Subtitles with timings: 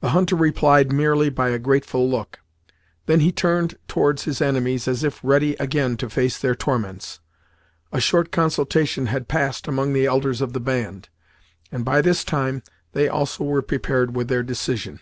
[0.00, 2.38] The hunter replied merely by a grateful look.
[3.06, 7.18] Then he turned towards his enemies, as if ready again to face their torments.
[7.90, 11.08] A short consultation had passed among the elders of the band,
[11.72, 12.62] and by this time
[12.92, 15.00] they also were prepared with their decision.